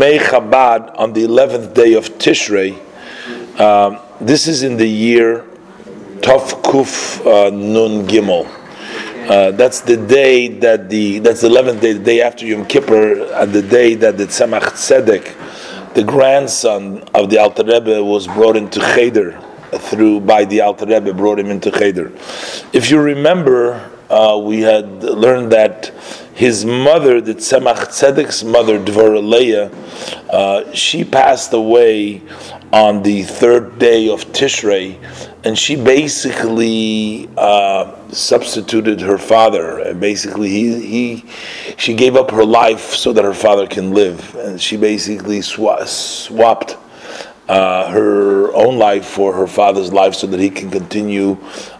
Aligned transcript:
May 0.00 0.20
Chabad 0.20 0.96
on 0.96 1.12
the 1.12 1.24
11th 1.24 1.74
day 1.74 1.94
of 1.94 2.08
Tishrei. 2.20 2.78
Um, 3.58 3.98
this 4.20 4.46
is 4.46 4.62
in 4.62 4.76
the 4.76 4.86
year 4.86 5.44
Tov 6.20 6.62
Kuf 6.62 7.18
uh, 7.26 7.50
Nun 7.50 8.06
Gimel. 8.06 8.46
Uh, 9.28 9.50
that's 9.50 9.80
the 9.80 9.96
day 9.96 10.46
that 10.60 10.88
the 10.88 11.18
that's 11.18 11.40
the 11.40 11.48
11th 11.48 11.80
day, 11.80 11.92
the 11.94 12.04
day 12.04 12.20
after 12.22 12.46
Yom 12.46 12.64
Kippur, 12.66 13.24
and 13.42 13.52
the 13.52 13.60
day 13.60 13.96
that 13.96 14.16
the 14.16 14.26
Tzemach 14.26 14.70
Tzedek, 14.78 15.94
the 15.94 16.04
grandson 16.04 17.02
of 17.12 17.28
the 17.28 17.38
Alter 17.38 17.64
Rebbe, 17.64 18.04
was 18.04 18.28
brought 18.28 18.54
into 18.54 18.78
Cheder 18.78 19.32
through 19.72 20.20
by 20.20 20.44
the 20.44 20.60
Alter 20.60 20.86
Rebbe, 20.86 21.12
brought 21.12 21.40
him 21.40 21.50
into 21.50 21.72
Cheder. 21.72 22.12
If 22.72 22.88
you 22.88 23.00
remember, 23.00 23.90
uh, 24.10 24.40
we 24.40 24.60
had 24.60 25.02
learned 25.02 25.50
that 25.50 25.92
his 26.38 26.64
mother, 26.64 27.20
the 27.20 27.34
Tzemach 27.34 27.88
Tzedek's 27.88 28.44
mother, 28.44 28.78
Dvoraleya, 28.78 29.74
uh, 30.30 30.72
she 30.72 31.02
passed 31.02 31.52
away 31.52 32.22
on 32.72 33.02
the 33.02 33.24
third 33.24 33.80
day 33.80 34.08
of 34.08 34.24
Tishrei, 34.26 34.98
and 35.42 35.58
she 35.58 35.74
basically 35.74 37.28
uh, 37.36 37.92
substituted 38.10 39.00
her 39.00 39.18
father. 39.18 39.80
And 39.80 40.00
basically, 40.00 40.48
he, 40.48 40.86
he, 40.86 41.24
she 41.76 41.92
gave 41.94 42.14
up 42.14 42.30
her 42.30 42.44
life 42.44 42.94
so 42.94 43.12
that 43.14 43.24
her 43.24 43.34
father 43.34 43.66
can 43.66 43.90
live, 43.90 44.36
and 44.36 44.60
she 44.60 44.76
basically 44.76 45.40
swa- 45.40 45.88
swapped 45.88 46.76
uh, 47.48 47.90
her 47.90 48.52
own 48.54 48.78
life 48.78 49.06
for 49.06 49.32
her 49.32 49.48
father's 49.48 49.92
life 49.92 50.14
so 50.14 50.28
that 50.28 50.38
he 50.38 50.50
can 50.50 50.70
continue 50.70 51.36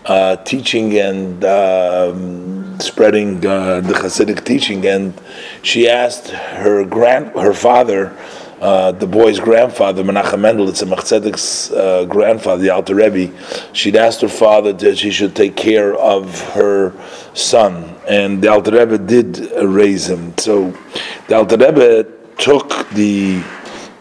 uh, 0.06 0.34
teaching 0.36 0.98
and 0.98 1.44
um, 1.44 2.57
spreading 2.80 3.44
uh, 3.46 3.80
the 3.80 3.94
Hasidic 3.94 4.44
teaching. 4.44 4.86
And 4.86 5.14
she 5.62 5.88
asked 5.88 6.28
her 6.28 6.84
grand, 6.84 7.26
her 7.32 7.52
father, 7.52 8.16
uh, 8.60 8.92
the 8.92 9.06
boy's 9.06 9.38
grandfather, 9.38 10.02
Menachem 10.02 10.40
Mendel, 10.40 10.68
it's 10.68 10.82
a 10.82 10.86
Tzedek's 10.86 11.70
uh, 11.70 12.04
grandfather, 12.06 12.62
the 12.62 12.70
Alter 12.70 12.96
Rebbe, 12.96 13.32
she'd 13.72 13.94
asked 13.94 14.20
her 14.20 14.28
father 14.28 14.72
that 14.72 14.98
she 14.98 15.10
should 15.10 15.36
take 15.36 15.54
care 15.54 15.94
of 15.94 16.40
her 16.52 16.92
son. 17.34 17.94
And 18.08 18.42
the 18.42 18.48
Alter 18.48 18.72
Rebbe 18.72 18.98
did 18.98 19.50
raise 19.62 20.08
him. 20.08 20.36
So 20.38 20.76
the 21.28 21.36
Alter 21.36 21.56
Rebbe 21.56 22.04
took 22.38 22.88
the 22.90 23.42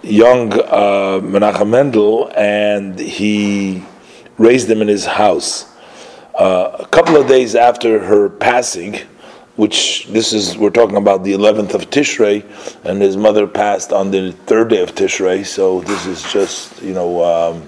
young 0.01 0.53
uh, 0.53 1.19
Menachem 1.21 1.69
Mendel 1.69 2.31
and 2.35 2.97
he 2.97 3.83
raised 4.37 4.69
him 4.69 4.81
in 4.81 4.87
his 4.87 5.05
house. 5.05 5.71
Uh, 6.37 6.77
a 6.81 6.85
couple 6.89 7.17
of 7.17 7.27
days 7.27 7.55
after 7.55 7.97
her 7.97 8.29
passing, 8.29 8.93
which 9.55 10.05
this 10.09 10.33
is, 10.33 10.55
we're 10.55 10.69
talking 10.69 10.95
about 10.95 11.23
the 11.23 11.33
11th 11.33 11.73
of 11.73 11.89
Tishrei, 11.89 12.45
and 12.85 13.01
his 13.01 13.17
mother 13.17 13.47
passed 13.47 13.91
on 13.91 14.11
the 14.11 14.31
third 14.45 14.69
day 14.69 14.83
of 14.83 14.93
Tishrei, 14.93 15.43
so 15.43 15.81
this 15.81 16.05
is 16.05 16.21
just, 16.31 16.79
you 16.83 16.93
know, 16.93 17.23
um, 17.23 17.67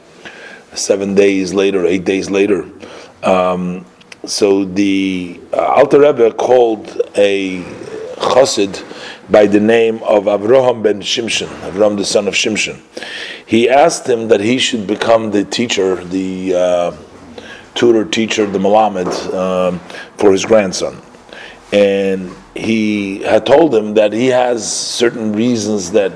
seven 0.75 1.15
days 1.15 1.51
later, 1.51 1.83
eight 1.87 2.05
days 2.05 2.29
later. 2.29 2.63
Um, 3.23 3.87
so 4.25 4.65
the 4.65 5.39
uh, 5.51 5.73
Alter 5.77 6.01
Rebbe 6.01 6.31
called 6.33 7.01
a 7.15 7.63
chassid 8.17 8.85
by 9.31 9.47
the 9.47 9.59
name 9.59 9.95
of 10.03 10.25
Avraham 10.25 10.83
ben 10.83 11.01
Shimshon, 11.01 11.47
Avraham 11.61 11.97
the 11.97 12.05
son 12.05 12.27
of 12.27 12.35
Shimshon. 12.35 12.79
He 13.47 13.67
asked 13.67 14.07
him 14.07 14.27
that 14.27 14.41
he 14.41 14.59
should 14.59 14.85
become 14.85 15.31
the 15.31 15.43
teacher, 15.43 15.95
the 15.95 16.53
uh, 16.53 16.91
tutor 17.79 18.03
teacher, 18.03 18.45
the 18.45 18.59
Malamed, 18.59 19.07
um, 19.33 19.79
for 20.17 20.33
his 20.33 20.45
grandson. 20.45 21.01
And 21.71 22.35
he 22.53 23.19
had 23.19 23.45
told 23.45 23.73
him 23.73 23.93
that 23.93 24.11
he 24.11 24.27
has 24.27 24.69
certain 24.69 25.31
reasons 25.31 25.91
that 25.91 26.11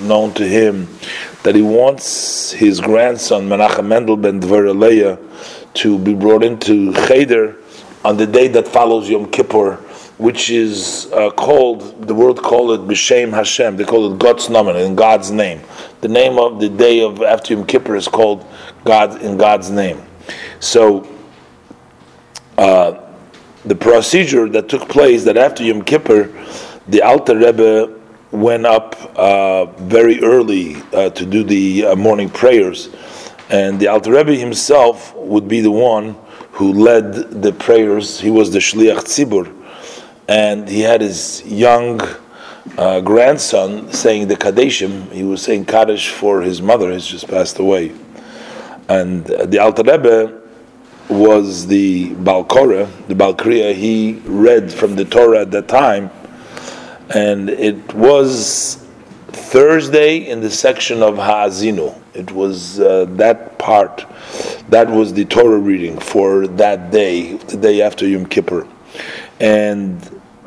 known 0.00 0.32
to 0.34 0.46
him 0.46 0.88
that 1.42 1.56
he 1.56 1.62
wants 1.62 2.52
his 2.52 2.80
grandson 2.80 3.48
Menachem 3.48 3.86
Mendel 3.86 4.16
ben 4.16 4.40
Dvaraleya 4.40 5.18
to 5.74 5.98
be 5.98 6.14
brought 6.14 6.44
into 6.44 6.92
Cheder 7.06 7.56
on 8.04 8.16
the 8.16 8.26
day 8.26 8.46
that 8.48 8.68
follows 8.68 9.08
Yom 9.08 9.28
Kippur, 9.30 9.76
which 10.18 10.50
is 10.50 11.10
uh, 11.12 11.30
called 11.30 12.06
the 12.06 12.14
world 12.14 12.40
call 12.40 12.72
it 12.72 12.80
B'Shem 12.82 13.32
Hashem. 13.32 13.76
They 13.76 13.84
call 13.84 14.12
it 14.12 14.18
God's 14.20 14.48
Namen 14.48 14.76
in 14.76 14.94
God's 14.94 15.32
name. 15.32 15.60
The 16.00 16.08
name 16.08 16.38
of 16.38 16.60
the 16.60 16.68
day 16.68 17.00
of 17.00 17.22
after 17.22 17.54
Yom 17.54 17.66
Kippur 17.66 17.96
is 17.96 18.06
called 18.06 18.46
God 18.84 19.20
in 19.20 19.36
God's 19.36 19.68
name. 19.68 20.00
So. 20.60 21.08
Uh, 22.58 22.98
the 23.64 23.74
procedure 23.74 24.48
that 24.48 24.68
took 24.68 24.88
place 24.88 25.24
that 25.24 25.36
after 25.36 25.62
Yom 25.62 25.82
Kippur, 25.82 26.30
the 26.88 27.02
Alter 27.02 27.36
Rebbe 27.36 28.00
went 28.32 28.66
up 28.66 28.96
uh, 29.16 29.66
very 29.82 30.22
early 30.22 30.76
uh, 30.92 31.10
to 31.10 31.26
do 31.26 31.44
the 31.44 31.86
uh, 31.86 31.96
morning 31.96 32.28
prayers, 32.28 32.88
and 33.50 33.78
the 33.78 33.86
Alter 33.86 34.12
Rebbe 34.12 34.34
himself 34.34 35.14
would 35.14 35.46
be 35.46 35.60
the 35.60 35.70
one 35.70 36.16
who 36.52 36.72
led 36.72 37.42
the 37.42 37.52
prayers. 37.52 38.18
He 38.18 38.30
was 38.30 38.50
the 38.50 38.58
Shliach 38.58 39.04
Tzibur, 39.04 39.54
and 40.28 40.68
he 40.68 40.80
had 40.80 41.00
his 41.00 41.42
young 41.44 42.00
uh, 42.78 43.00
grandson 43.00 43.92
saying 43.92 44.28
the 44.28 44.36
Kadeshim. 44.36 45.12
He 45.12 45.22
was 45.22 45.42
saying 45.42 45.66
Kaddish 45.66 46.08
for 46.08 46.42
his 46.42 46.60
mother, 46.60 46.90
who's 46.90 47.06
just 47.06 47.28
passed 47.28 47.58
away, 47.58 47.92
and 48.92 49.24
the 49.24 49.58
Alter 49.58 49.82
Rebbe 49.82 50.40
was 51.08 51.66
the 51.66 52.10
Balkora, 52.10 52.88
the 53.08 53.14
Balkriya, 53.14 53.74
he 53.74 54.20
read 54.24 54.72
from 54.72 54.96
the 54.96 55.04
Torah 55.04 55.40
at 55.40 55.50
that 55.52 55.68
time, 55.68 56.10
and 57.14 57.48
it 57.48 57.94
was 57.94 58.86
Thursday 59.28 60.28
in 60.28 60.40
the 60.40 60.50
section 60.50 61.02
of 61.02 61.16
Ha'azinu. 61.16 61.98
It 62.14 62.32
was 62.32 62.80
uh, 62.80 63.06
that 63.16 63.58
part, 63.58 64.04
that 64.68 64.90
was 64.90 65.14
the 65.14 65.24
Torah 65.24 65.58
reading 65.58 65.98
for 65.98 66.46
that 66.46 66.90
day, 66.90 67.36
the 67.36 67.56
day 67.56 67.80
after 67.82 68.06
Yom 68.06 68.26
Kippur. 68.26 68.66
And 69.40 70.00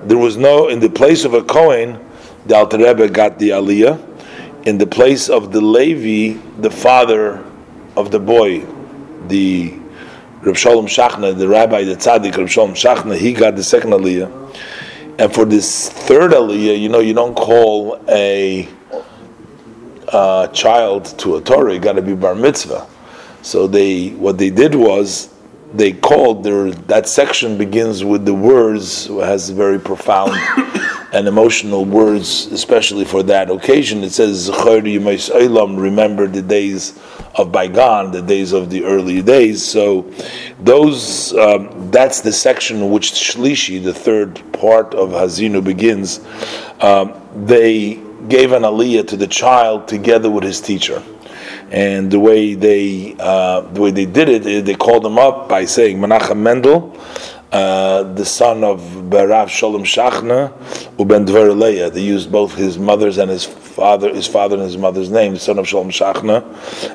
there 0.04 0.18
was 0.18 0.38
no, 0.38 0.68
in 0.68 0.80
the 0.80 0.90
place 0.90 1.26
of 1.26 1.34
a 1.34 1.44
Kohen, 1.44 2.00
the 2.46 2.56
Alter 2.56 2.78
Rebbe 2.78 3.10
got 3.10 3.40
the 3.40 3.50
Aliyah. 3.50 4.12
In 4.68 4.78
the 4.78 4.88
place 4.88 5.30
of 5.30 5.52
the 5.52 5.62
Levi, 5.62 6.40
the 6.62 6.72
father 6.72 7.45
of 7.96 8.12
the 8.12 8.20
boy, 8.20 8.66
the 9.28 9.78
Reb 10.42 10.56
Shalom 10.56 10.86
Shachna, 10.86 11.38
the 11.38 11.48
rabbi, 11.48 11.84
the 11.84 11.96
tzaddik, 11.96 12.38
Reb 12.38 12.50
Shalom 12.50 12.74
Shachna, 12.74 13.18
he 13.18 13.34
got 13.34 13.56
the 13.56 13.64
second 13.64 13.92
aliyah. 13.92 14.30
And 15.18 15.34
for 15.34 15.46
this 15.46 15.90
third 15.90 16.32
aliyah, 16.32 16.80
you 16.80 16.90
know, 16.90 17.00
you 17.00 17.14
don't 17.14 17.36
call 17.36 18.00
a 18.10 18.68
child 20.54 21.06
to 21.20 21.38
a 21.38 21.42
Torah, 21.42 21.74
you 21.74 21.80
got 21.80 21.94
to 21.94 22.02
be 22.02 22.16
bar 22.16 22.36
mitzvah. 22.36 22.88
So 23.42 23.68
they, 23.68 24.10
what 24.10 24.38
they 24.38 24.50
did 24.50 24.76
was, 24.76 25.34
they 25.74 25.92
called 25.92 26.44
their 26.44 26.72
that 26.72 27.08
section 27.08 27.58
begins 27.58 28.04
with 28.04 28.24
the 28.26 28.34
words 28.34 29.08
has 29.08 29.50
very 29.50 29.80
profound 29.80 30.32
and 31.14 31.28
emotional 31.28 31.84
words, 31.84 32.46
especially 32.48 33.04
for 33.04 33.24
that 33.24 33.50
occasion. 33.52 34.04
It 34.04 34.12
says, 34.12 34.50
"Remember 34.50 36.28
the 36.28 36.42
days 36.42 36.98
of 37.38 37.52
bygone, 37.52 38.12
the 38.12 38.22
days 38.22 38.52
of 38.54 38.70
the 38.70 38.84
early 38.84 39.22
days." 39.22 39.64
So, 39.64 40.12
those 40.60 41.34
um, 41.34 41.92
that's 41.92 42.22
the 42.22 42.32
section 42.32 42.92
which 42.92 43.12
Shlishi, 43.12 43.84
the 43.84 43.94
third 43.94 44.42
part 44.54 44.94
of 44.94 45.10
Hazinu, 45.10 45.64
begins. 45.64 46.20
Um, 46.82 47.14
they 47.46 48.02
gave 48.28 48.52
an 48.54 48.64
aliyah 48.64 49.08
to 49.08 49.18
the 49.18 49.28
child 49.28 49.88
together 49.88 50.32
with 50.32 50.44
his 50.44 50.60
teacher 50.60 51.04
and 51.72 52.12
the 52.12 52.20
way 52.20 52.54
they 52.54 53.16
uh, 53.20 53.62
the 53.62 53.82
way 53.82 53.92
they 53.92 54.06
did 54.06 54.30
it, 54.30 54.66
they 54.66 54.76
called 54.76 55.06
him 55.06 55.18
up 55.18 55.50
by 55.50 55.66
saying 55.66 55.98
Menachem 55.98 56.38
Mendel, 56.38 56.96
uh, 57.56 58.04
the 58.16 58.26
son 58.26 58.66
of 58.66 58.82
Barav 59.10 59.48
Shalom 59.48 59.84
Shachna, 59.84 60.52
Uben 60.98 61.26
Dvaraleya. 61.26 61.90
They 61.90 62.02
used 62.04 62.30
both 62.30 62.54
his 62.54 62.78
mother's 62.78 63.18
and 63.18 63.32
his 63.32 63.46
father, 63.46 64.14
his 64.14 64.28
father 64.28 64.56
and 64.56 64.66
his 64.66 64.78
mother's 64.78 65.10
name, 65.10 65.36
the 65.36 65.40
son 65.40 65.58
of 65.58 65.66
Shalom 65.66 65.90
Shachna 65.90 66.44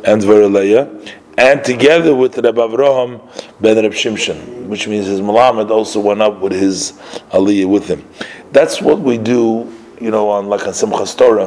and 0.04 0.20
Dvaraleya. 0.20 1.16
And 1.38 1.64
together 1.64 2.14
with 2.14 2.36
Reb 2.36 2.56
Avraham 2.56 3.22
ben 3.58 3.76
Reb 3.76 3.92
Shimshon, 3.92 4.66
which 4.66 4.86
means 4.86 5.06
his 5.06 5.22
Malamed 5.22 5.70
also 5.70 5.98
went 5.98 6.20
up 6.20 6.40
with 6.40 6.52
his 6.52 6.92
Aliyah 7.30 7.66
with 7.66 7.86
him. 7.86 8.06
That's 8.52 8.82
what 8.82 9.00
we 9.00 9.16
do, 9.16 9.72
you 9.98 10.10
know, 10.10 10.28
on 10.28 10.50
like 10.50 10.66
on 10.66 10.74
Simchas 10.74 11.16
Torah 11.16 11.46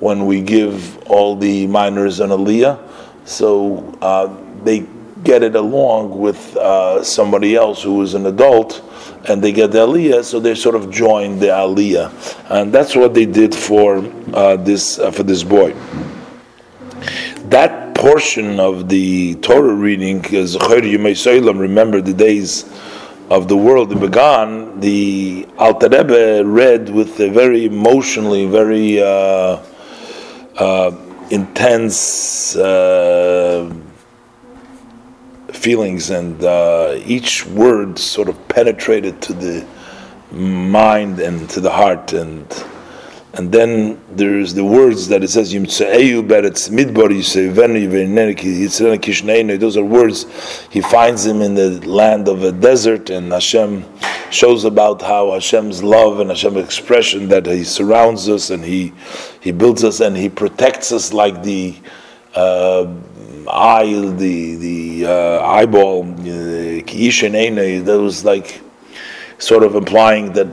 when 0.00 0.26
we 0.26 0.42
give 0.42 0.98
all 1.08 1.34
the 1.34 1.66
minors 1.68 2.20
an 2.20 2.28
aliyah, 2.30 2.78
so 3.24 3.96
uh, 4.02 4.34
they 4.64 4.86
get 5.22 5.42
it 5.42 5.54
along 5.54 6.18
with 6.18 6.56
uh, 6.56 7.02
somebody 7.02 7.54
else 7.54 7.82
who 7.82 8.02
is 8.02 8.14
an 8.14 8.26
adult, 8.26 8.82
and 9.28 9.42
they 9.42 9.52
get 9.52 9.72
the 9.72 9.78
aliyah, 9.78 10.24
so 10.24 10.40
they 10.40 10.54
sort 10.54 10.74
of 10.74 10.90
join 10.90 11.38
the 11.38 11.46
aliyah, 11.46 12.10
and 12.50 12.72
that's 12.72 12.96
what 12.96 13.14
they 13.14 13.26
did 13.26 13.54
for 13.54 13.98
uh, 14.32 14.56
this 14.56 14.98
uh, 14.98 15.10
for 15.10 15.22
this 15.22 15.42
boy. 15.42 15.74
That 17.50 17.94
portion 17.94 18.60
of 18.60 18.88
the 18.88 19.34
Torah 19.36 19.74
reading 19.74 20.24
is 20.26 20.56
remember 20.56 22.00
the 22.00 22.14
days 22.14 22.64
of 23.30 23.46
the 23.46 23.56
world 23.56 23.92
in 23.92 24.00
Began, 24.00 24.80
the 24.80 25.46
Alter 25.56 25.88
Rebbe 25.88 26.42
read 26.44 26.90
with 26.90 27.20
a 27.20 27.30
very 27.30 27.64
emotionally, 27.64 28.46
very 28.46 29.00
uh, 29.00 29.62
uh, 30.58 30.96
intense 31.30 32.56
uh, 32.56 33.72
feelings, 35.60 36.10
and 36.10 36.42
uh, 36.42 36.98
each 37.04 37.46
word 37.46 37.98
sort 37.98 38.28
of 38.28 38.36
penetrated 38.48 39.20
to 39.22 39.32
the 39.32 39.66
mind 40.32 41.18
and 41.20 41.48
to 41.50 41.60
the 41.60 41.70
heart 41.70 42.12
and 42.12 42.46
and 43.32 43.52
then 43.52 44.00
there's 44.10 44.54
the 44.54 44.64
words 44.64 45.06
that 45.06 45.22
it 45.22 45.28
says 45.28 45.54
beretz 45.54 46.68
midbar 46.68 47.10
Those 49.60 49.76
are 49.76 49.84
words 49.84 50.26
he 50.70 50.80
finds 50.80 51.26
him 51.26 51.40
in 51.40 51.54
the 51.54 51.70
land 51.86 52.26
of 52.26 52.42
a 52.42 52.50
desert, 52.50 53.08
and 53.10 53.32
Hashem 53.32 53.84
shows 54.30 54.64
about 54.64 55.02
how 55.02 55.32
Hashem's 55.32 55.82
love 55.82 56.18
and 56.18 56.30
Hashem's 56.30 56.64
expression 56.64 57.28
that 57.28 57.46
He 57.46 57.62
surrounds 57.62 58.28
us 58.28 58.50
and 58.50 58.64
He 58.64 58.92
He 59.40 59.52
builds 59.52 59.84
us 59.84 60.00
and 60.00 60.16
He 60.16 60.28
protects 60.28 60.90
us 60.90 61.12
like 61.12 61.42
the 61.44 61.76
uh, 62.34 62.92
eye, 63.52 63.84
the 64.16 64.56
the 64.56 65.06
uh, 65.06 65.40
eyeball. 65.46 66.04
Uh, 66.04 66.82
that 66.82 67.98
was 68.00 68.24
like 68.24 68.60
sort 69.38 69.62
of 69.62 69.74
implying 69.74 70.32
that 70.32 70.48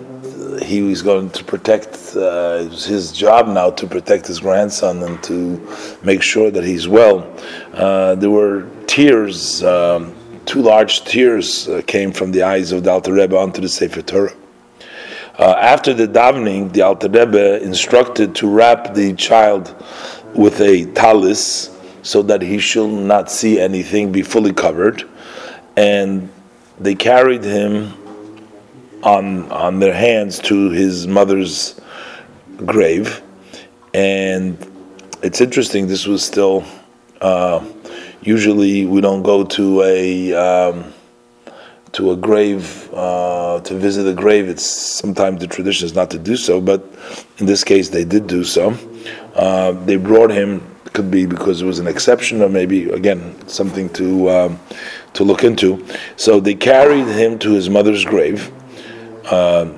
he 0.63 0.81
was 0.81 1.01
going 1.01 1.29
to 1.31 1.43
protect. 1.43 2.15
Uh, 2.15 2.63
it 2.63 2.69
was 2.69 2.85
his 2.85 3.11
job 3.11 3.47
now 3.47 3.69
to 3.71 3.87
protect 3.87 4.27
his 4.27 4.39
grandson 4.39 5.03
and 5.03 5.21
to 5.23 5.59
make 6.03 6.21
sure 6.21 6.51
that 6.51 6.63
he's 6.63 6.87
well. 6.87 7.31
Uh, 7.73 8.15
there 8.15 8.29
were 8.29 8.67
tears, 8.87 9.63
um, 9.63 10.13
two 10.45 10.61
large 10.61 11.03
tears 11.03 11.67
uh, 11.67 11.81
came 11.85 12.11
from 12.11 12.31
the 12.31 12.43
eyes 12.43 12.71
of 12.71 12.83
the 12.83 12.91
Alter 12.91 13.13
Rebbe 13.13 13.37
onto 13.37 13.61
the 13.61 13.69
Sefer 13.69 14.01
Torah. 14.01 14.33
Uh, 15.37 15.55
after 15.59 15.93
the 15.93 16.07
davening, 16.07 16.73
the 16.73 16.81
Alter 16.81 17.09
Rebbe 17.09 17.61
instructed 17.61 18.33
to 18.35 18.49
wrap 18.49 18.95
the 18.95 19.13
child 19.13 19.75
with 20.33 20.59
a 20.61 20.85
talis 20.93 21.76
so 22.07 22.21
that 22.21 22.41
he 22.41 22.57
shall 22.57 22.87
not 22.87 23.29
see 23.29 23.59
anything, 23.59 24.13
be 24.13 24.21
fully 24.21 24.53
covered, 24.53 25.03
and 25.75 26.31
they 26.79 26.95
carried 26.95 27.43
him 27.43 27.93
on 29.03 29.51
on 29.51 29.79
their 29.79 29.93
hands 29.93 30.39
to 30.39 30.69
his 30.69 31.05
mother's 31.05 31.81
grave, 32.65 33.21
and 33.93 34.57
it's 35.21 35.41
interesting. 35.41 35.87
This 35.87 36.07
was 36.07 36.23
still 36.23 36.63
uh, 37.19 37.59
usually 38.21 38.85
we 38.85 39.01
don't 39.01 39.23
go 39.23 39.43
to 39.43 39.83
a 39.83 40.33
um, 40.33 40.93
to 41.91 42.11
a 42.11 42.15
grave 42.15 42.89
uh, 42.93 43.59
to 43.65 43.73
visit 43.75 44.07
a 44.07 44.13
grave. 44.13 44.47
It's 44.47 44.65
sometimes 44.65 45.41
the 45.41 45.47
tradition 45.47 45.85
is 45.85 45.93
not 45.93 46.09
to 46.11 46.19
do 46.19 46.37
so, 46.37 46.61
but 46.61 46.85
in 47.39 47.47
this 47.47 47.65
case 47.65 47.89
they 47.89 48.05
did 48.05 48.27
do 48.27 48.45
so. 48.45 48.77
Uh, 49.35 49.73
they 49.73 49.97
brought 49.97 50.31
him. 50.31 50.61
Could 50.97 51.11
be 51.11 51.27
because 51.27 51.61
it 51.61 51.65
was 51.65 51.77
an 51.77 51.85
exception, 51.85 52.41
or 52.41 52.49
maybe 52.49 52.89
again 52.89 53.21
something 53.47 53.87
to 53.99 54.31
um, 54.31 54.59
to 55.13 55.23
look 55.23 55.43
into. 55.43 55.85
So 56.15 56.39
they 56.39 56.55
carried 56.55 57.05
him 57.05 57.37
to 57.39 57.51
his 57.51 57.69
mother's 57.69 58.03
grave, 58.03 58.51
um, 59.31 59.77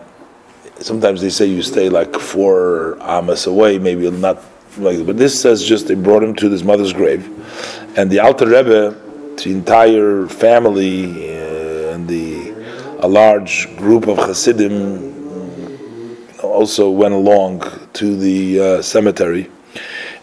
sometimes 0.80 1.22
they 1.22 1.30
say 1.30 1.46
you 1.46 1.62
stay 1.62 1.90
like 1.90 2.16
four 2.16 2.98
amas 3.02 3.48
away, 3.48 3.80
maybe 3.80 4.10
not 4.12 4.44
like, 4.78 5.06
but 5.06 5.18
this 5.18 5.40
says 5.40 5.64
just 5.64 5.88
they 5.88 5.96
brought 5.96 6.24
him 6.24 6.36
to 6.36 6.50
his 6.50 6.64
mother's 6.64 6.94
grave, 6.94 7.28
and 7.98 8.10
the 8.10 8.20
Alter 8.20 8.48
Rebbe, 8.48 8.96
the 9.36 9.52
entire 9.52 10.28
family, 10.28 11.30
uh, 11.30 11.94
and 11.94 12.08
the 12.08 12.54
a 13.00 13.08
large 13.08 13.76
group 13.78 14.08
of 14.08 14.18
Hasidim 14.18 15.10
also 16.42 16.90
went 16.90 17.14
along 17.14 17.64
to 17.94 18.16
the 18.16 18.60
uh, 18.60 18.82
cemetery, 18.82 19.50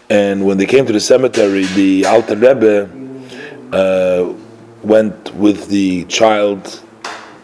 and 0.09 0.45
when 0.45 0.57
they 0.57 0.65
came 0.65 0.85
to 0.85 0.93
the 0.93 0.99
cemetery, 0.99 1.65
the 1.65 2.05
Alter 2.05 2.35
Rebbe 2.35 2.89
uh, 3.73 4.33
went 4.83 5.33
with 5.35 5.67
the 5.67 6.05
child 6.05 6.81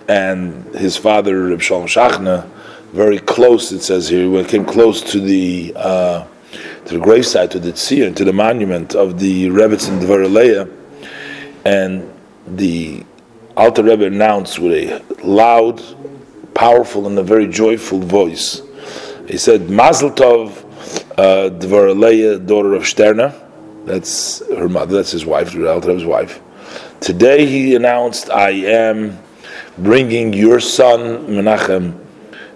and 0.07 0.63
his 0.75 0.98
father 0.98 1.48
Reb 1.48 1.62
Shalom 1.62 1.88
Shachna, 1.88 2.48
very 2.92 3.19
close. 3.19 3.71
It 3.71 3.81
says 3.81 4.07
here, 4.07 4.30
when 4.30 4.45
came 4.45 4.65
close 4.65 5.01
to 5.12 5.19
the 5.19 5.74
uh, 5.75 6.25
to 6.86 7.00
the 7.00 7.04
gravesite, 7.04 7.50
to 7.51 7.60
the 7.60 7.71
tzir, 7.71 8.15
to 8.15 8.24
the 8.24 8.33
monument 8.33 8.95
of 8.95 9.19
the 9.19 9.48
Rebbetzin 9.48 10.00
Dvaraleya, 10.00 10.71
and 11.66 12.12
the 12.45 13.04
Alter 13.56 13.83
Rebbe 13.83 14.06
announced 14.06 14.59
with 14.59 14.74
a 14.74 15.25
loud, 15.25 15.81
powerful, 16.54 17.07
and 17.07 17.18
a 17.18 17.24
very 17.24 17.48
joyful 17.48 18.00
voice. 18.00 18.62
He 19.27 19.38
said, 19.38 19.69
"Mazel 19.69 20.12
Tov, 20.12 20.63
uh, 21.18 21.50
Dvar 21.50 22.45
daughter 22.45 22.74
of 22.74 22.83
Sterna." 22.83 23.33
That's 23.86 24.45
her 24.50 24.69
mother. 24.69 24.95
That's 24.95 25.12
his 25.12 25.25
wife, 25.25 25.54
Rebbe's 25.54 26.06
wife. 26.06 26.42
Today 27.00 27.45
he 27.45 27.75
announced, 27.75 28.30
"I 28.30 28.51
am." 28.51 29.19
bringing 29.77 30.33
your 30.33 30.60
son 30.60 31.27
Menachem 31.27 32.00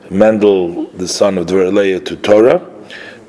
Mendel, 0.09 0.85
the 0.91 1.07
son 1.07 1.37
of 1.37 1.47
Dvar 1.47 2.05
to 2.05 2.15
Torah. 2.17 2.65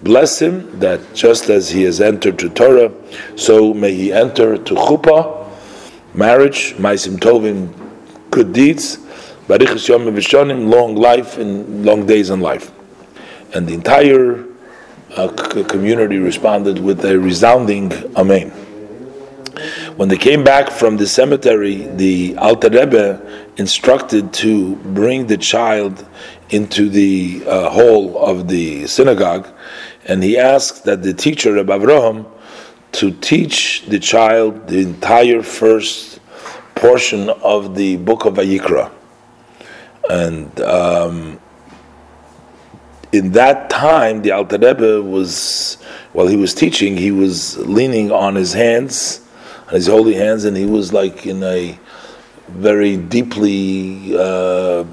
Bless 0.03 0.41
him 0.41 0.79
that 0.79 1.01
just 1.15 1.51
as 1.51 1.71
he 1.71 1.83
has 1.83 2.01
entered 2.01 2.39
to 2.39 2.49
Torah, 2.51 2.93
so 3.35 3.75
may 3.75 3.93
he 3.93 4.13
enter 4.13 4.57
to 4.57 4.75
Chuppah, 4.75 5.51
marriage, 6.15 6.75
Maisim 6.77 7.19
Tovim, 7.19 7.73
good 8.31 8.53
deeds, 8.53 8.99
Barichas 9.49 9.89
Yom 9.89 10.03
Vishonim, 10.03 10.71
long 10.71 10.95
life 10.95 11.37
and 11.39 11.85
long 11.85 12.07
days 12.07 12.31
in 12.31 12.41
life. 12.41 12.71
And 13.55 13.67
the 13.67 13.75
entire 13.75 14.45
uh, 15.19 15.65
community 15.65 16.19
responded 16.19 16.79
with 16.79 17.05
a 17.05 17.19
resounding 17.19 17.93
Amen. 18.17 18.51
When 19.97 20.09
they 20.09 20.17
came 20.17 20.45
back 20.45 20.71
from 20.71 20.97
the 20.97 21.09
cemetery, 21.09 21.89
the 21.97 22.37
Alter 22.37 22.71
Rebbe 22.71 23.21
instructed 23.57 24.33
to 24.35 24.77
bring 24.77 25.27
the 25.27 25.37
child 25.37 26.07
into 26.51 26.89
the 26.89 27.43
uh, 27.47 27.69
hall 27.69 28.17
of 28.25 28.47
the 28.47 28.87
synagogue, 28.87 29.49
and 30.05 30.23
he 30.23 30.39
asked 30.39 30.85
that 30.85 31.03
the 31.03 31.13
teacher, 31.13 31.53
Rebbe 31.53 31.77
Avraham, 31.77 32.27
to 32.93 33.11
teach 33.11 33.87
the 33.87 33.99
child 33.99 34.69
the 34.69 34.79
entire 34.79 35.43
first 35.43 36.21
portion 36.77 37.29
of 37.29 37.75
the 37.75 37.97
book 37.97 38.25
of 38.25 38.35
Vayikra. 38.35 38.93
And 40.09 40.61
um, 40.61 41.41
in 43.13 43.33
that 43.33 43.71
time, 43.71 44.23
the 44.23 44.33
Alter 44.33 44.59
Rebbe 44.59 45.03
was, 45.03 45.77
while 46.13 46.27
he 46.27 46.37
was 46.37 46.55
teaching, 46.55 46.97
he 46.97 47.11
was 47.11 47.57
leaning 47.59 48.11
on 48.11 48.35
his 48.35 48.53
hands 48.53 49.23
on 49.69 49.75
his 49.75 49.87
holy 49.87 50.15
hands, 50.15 50.45
and 50.45 50.57
he 50.57 50.65
was 50.65 50.93
like 50.93 51.27
in 51.27 51.43
a 51.43 51.79
very 52.49 52.97
deeply 52.97 54.17
uh, 54.17 54.85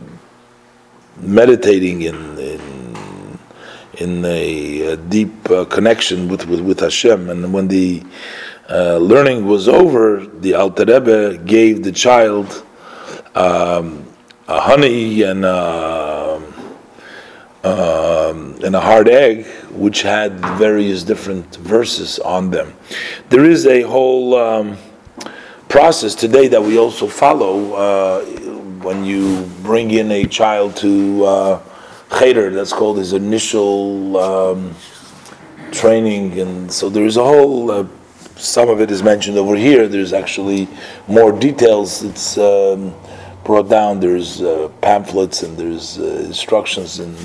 meditating 1.17 2.01
in, 2.01 2.37
in 2.37 2.75
in 3.99 4.25
a, 4.25 4.81
a 4.81 4.97
deep 4.97 5.49
uh, 5.49 5.63
connection 5.63 6.27
with, 6.27 6.45
with, 6.47 6.59
with 6.59 6.81
Hashem. 6.81 7.29
And 7.29 7.53
when 7.53 7.69
the 7.69 8.03
uh, 8.69 8.97
learning 8.97 9.45
was 9.45 9.69
over, 9.69 10.25
the 10.25 10.53
Alter 10.53 10.83
Rebbe 10.83 11.37
gave 11.45 11.81
the 11.81 11.93
child 11.93 12.65
um, 13.35 14.05
a 14.49 14.59
honey 14.59 15.21
and 15.21 15.45
um, 17.65 18.55
and 18.63 18.75
a 18.75 18.79
hard 18.79 19.09
egg 19.09 19.45
which 19.71 20.03
had 20.03 20.39
various 20.57 21.03
different 21.03 21.55
verses 21.57 22.19
on 22.19 22.51
them. 22.51 22.73
There 23.29 23.43
is 23.45 23.65
a 23.65 23.81
whole 23.81 24.35
um, 24.35 24.77
process 25.67 26.15
today 26.15 26.47
that 26.47 26.61
we 26.61 26.77
also 26.77 27.07
follow 27.07 27.73
uh, 27.73 28.25
when 28.83 29.03
you 29.03 29.49
bring 29.63 29.91
in 29.91 30.11
a 30.11 30.25
child 30.25 30.75
to 30.77 31.25
uh, 31.25 31.63
cheder. 32.19 32.51
That's 32.51 32.71
called 32.71 32.97
his 32.97 33.13
initial 33.13 34.17
um, 34.17 34.75
training, 35.71 36.39
and 36.39 36.71
so 36.71 36.89
there 36.89 37.05
is 37.05 37.17
a 37.17 37.23
whole. 37.23 37.71
Uh, 37.71 37.87
some 38.37 38.69
of 38.69 38.79
it 38.79 38.91
is 38.91 39.01
mentioned 39.01 39.37
over 39.37 39.55
here. 39.55 39.87
There's 39.87 40.13
actually 40.13 40.67
more 41.07 41.31
details. 41.31 42.03
It's 42.03 42.37
um, 42.37 42.93
brought 43.45 43.69
down. 43.69 43.99
There's 43.99 44.41
uh, 44.41 44.69
pamphlets 44.81 45.43
and 45.43 45.55
there's 45.55 45.99
uh, 45.99 46.03
instructions 46.25 46.99
in, 46.99 47.15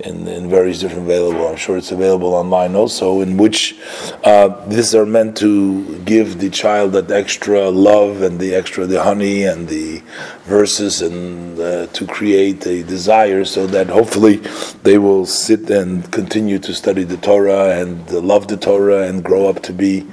in, 0.00 0.28
in 0.28 0.48
various 0.48 0.78
different 0.78 1.06
available. 1.06 1.48
I'm 1.48 1.56
sure 1.56 1.78
it's 1.78 1.90
available 1.90 2.34
online 2.34 2.76
also, 2.76 3.22
in 3.22 3.38
which 3.38 3.76
uh, 4.22 4.48
these 4.68 4.94
are 4.94 5.06
meant 5.06 5.36
to 5.38 5.98
give 6.00 6.38
the 6.38 6.50
child 6.50 6.92
that 6.92 7.10
extra 7.10 7.70
love 7.70 8.22
and 8.22 8.38
the 8.38 8.54
extra 8.54 8.86
the 8.86 9.02
honey 9.02 9.44
and 9.44 9.66
the 9.66 10.02
verses 10.44 11.00
and 11.00 11.58
uh, 11.58 11.86
to 11.88 12.06
create 12.06 12.66
a 12.66 12.82
desire 12.82 13.44
so 13.44 13.66
that 13.66 13.88
hopefully 13.88 14.36
they 14.82 14.98
will 14.98 15.24
sit 15.24 15.70
and 15.70 16.12
continue 16.12 16.58
to 16.58 16.74
study 16.74 17.04
the 17.04 17.16
Torah 17.16 17.80
and 17.80 18.10
love 18.10 18.48
the 18.48 18.58
Torah 18.58 19.08
and 19.08 19.24
grow 19.24 19.48
up 19.48 19.62
to 19.62 19.72
be. 19.72 20.06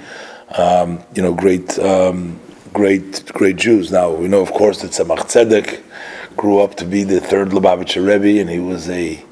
Um, 0.58 1.01
you 1.15 1.22
know, 1.22 1.34
great 1.34 1.79
um, 1.79 2.38
great 2.74 3.25
great 3.34 3.58
Jews. 3.58 3.92
Now 3.92 4.12
we 4.12 4.28
know, 4.28 4.42
of 4.42 4.51
course, 4.51 4.82
that 4.82 4.92
Tzemach 4.92 5.25
Tzedek 5.32 5.82
grew 6.38 6.60
up 6.60 6.75
to 6.75 6.86
be 6.86 7.04
the 7.04 7.20
third 7.20 7.50
Lubavitcher 7.50 8.06
Rebbe, 8.06 8.40
and 8.40 8.50
he 8.50 8.60
was 8.60 8.90
a 8.90 9.24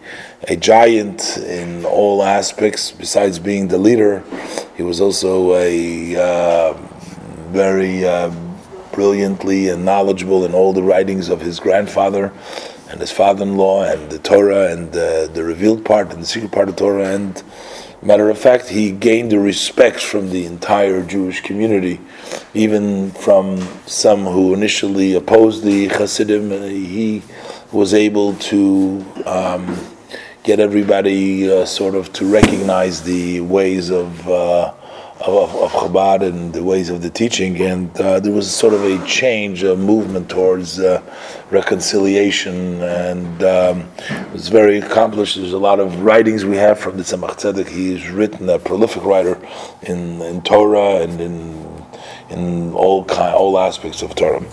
a 0.47 0.55
giant 0.55 1.37
in 1.37 1.85
all 1.85 2.23
aspects. 2.23 2.91
Besides 2.91 3.39
being 3.39 3.67
the 3.67 3.77
leader 3.77 4.23
He 4.79 4.83
was 4.83 5.01
also 5.01 5.55
a 5.55 6.15
uh, 6.15 6.73
very 7.51 8.05
uh, 8.05 8.31
brilliantly 8.93 9.67
and 9.67 9.83
knowledgeable 9.83 10.45
in 10.45 10.53
all 10.53 10.71
the 10.71 10.83
writings 10.83 11.27
of 11.27 11.41
his 11.41 11.59
grandfather 11.59 12.31
and 12.89 13.01
his 13.01 13.11
father-in-law 13.11 13.83
and 13.83 14.09
the 14.09 14.19
Torah 14.19 14.71
and 14.71 14.91
the, 14.93 15.29
the 15.33 15.43
revealed 15.43 15.83
part 15.83 16.13
and 16.13 16.21
the 16.21 16.25
secret 16.25 16.51
part 16.51 16.69
of 16.69 16.77
Torah. 16.77 17.13
And 17.13 17.43
matter 18.01 18.29
of 18.29 18.37
fact, 18.37 18.69
he 18.69 18.91
gained 18.91 19.31
the 19.31 19.39
respect 19.39 19.99
from 19.99 20.29
the 20.29 20.45
entire 20.45 21.03
Jewish 21.03 21.41
community, 21.41 21.99
even 22.53 23.11
from 23.11 23.57
some 23.85 24.25
who 24.25 24.53
initially 24.53 25.15
opposed 25.15 25.63
the 25.63 25.87
Hasidim. 25.87 26.49
He 26.69 27.23
was 27.71 27.93
able 27.93 28.35
to. 28.35 29.05
Um, 29.25 29.77
get 30.43 30.59
everybody 30.59 31.51
uh, 31.51 31.65
sort 31.65 31.95
of 31.95 32.11
to 32.13 32.25
recognize 32.25 33.03
the 33.03 33.41
ways 33.41 33.91
of, 33.91 34.27
uh, 34.27 34.73
of, 35.21 35.55
of 35.55 35.71
Chabad 35.71 36.21
and 36.21 36.53
the 36.53 36.63
ways 36.63 36.89
of 36.89 37.01
the 37.01 37.09
teaching, 37.09 37.59
and 37.61 37.95
uh, 37.99 38.19
there 38.19 38.31
was 38.31 38.53
sort 38.53 38.73
of 38.73 38.83
a 38.83 39.05
change, 39.05 39.63
a 39.63 39.75
movement 39.75 40.29
towards 40.29 40.79
uh, 40.79 41.01
reconciliation, 41.51 42.81
and 42.81 43.43
um, 43.43 43.89
it 44.09 44.31
was 44.31 44.49
very 44.49 44.77
accomplished. 44.77 45.35
There's 45.35 45.53
a 45.53 45.59
lot 45.59 45.79
of 45.79 46.01
writings 46.01 46.45
we 46.45 46.57
have 46.57 46.79
from 46.79 46.97
the 46.97 47.03
Tzemach 47.03 47.37
Tzedek. 47.37 47.67
He's 47.67 48.09
written 48.09 48.49
a 48.49 48.59
prolific 48.59 49.03
writer 49.03 49.39
in, 49.83 50.21
in 50.21 50.41
Torah 50.41 51.01
and 51.01 51.19
in 51.19 51.69
in 52.29 52.73
all 52.73 53.03
kind, 53.05 53.33
all 53.33 53.57
aspects 53.57 54.01
of 54.01 54.15
Torah. 54.15 54.45